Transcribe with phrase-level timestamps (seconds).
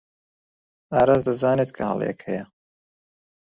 [0.93, 2.45] ئاراس دەزانێت کە هەڵەیەک هەیە.